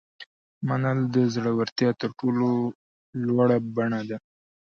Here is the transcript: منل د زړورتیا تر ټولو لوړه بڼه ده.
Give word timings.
منل 0.67 0.99
د 1.15 1.15
زړورتیا 1.33 1.89
تر 2.01 2.09
ټولو 2.19 2.47
لوړه 3.27 3.57
بڼه 3.75 4.01
ده. 4.09 4.17